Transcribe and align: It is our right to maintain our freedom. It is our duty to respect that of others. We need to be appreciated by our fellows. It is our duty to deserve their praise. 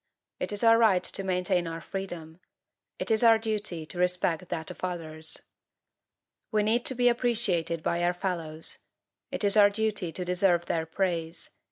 It 0.39 0.51
is 0.51 0.63
our 0.63 0.79
right 0.79 1.03
to 1.03 1.23
maintain 1.23 1.67
our 1.67 1.79
freedom. 1.79 2.39
It 2.97 3.11
is 3.11 3.21
our 3.21 3.37
duty 3.37 3.85
to 3.85 3.99
respect 3.99 4.49
that 4.49 4.71
of 4.71 4.83
others. 4.83 5.37
We 6.51 6.63
need 6.63 6.87
to 6.87 6.95
be 6.95 7.07
appreciated 7.07 7.83
by 7.83 8.01
our 8.03 8.15
fellows. 8.15 8.79
It 9.29 9.43
is 9.43 9.55
our 9.55 9.69
duty 9.69 10.11
to 10.11 10.25
deserve 10.25 10.65
their 10.65 10.87
praise. 10.87 11.51